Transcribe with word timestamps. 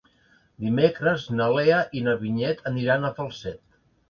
Dimecres 0.63 1.25
na 1.41 1.49
Lea 1.57 1.83
i 2.01 2.01
na 2.09 2.17
Vinyet 2.23 2.65
aniran 2.73 3.07
a 3.07 3.13
Falset. 3.21 3.63